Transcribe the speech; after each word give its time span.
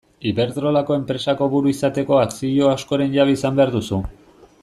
Iberdrolako 0.27 0.95
enpresako 0.99 1.49
buru 1.51 1.71
izateko 1.73 2.17
akzio 2.21 2.73
askoren 2.79 3.13
jabe 3.19 3.37
izan 3.39 3.61
behar 3.63 3.77
duzu. 3.79 4.01